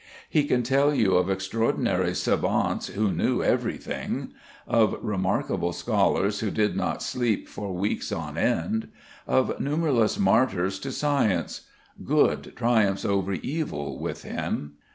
[0.27, 4.33] He can tell you of extraordinary savants who knew everything,
[4.67, 8.87] of remarkable scholars who did not sleep for weeks on end,
[9.27, 11.67] of numberless martyrs to science;
[12.03, 14.73] good triumphs over evil with him.